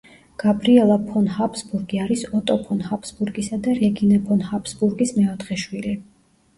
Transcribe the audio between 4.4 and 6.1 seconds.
ჰაბსბურგის მეოთხე შვილი.